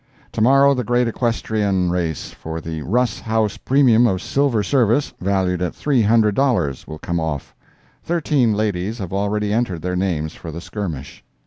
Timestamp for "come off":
6.97-7.53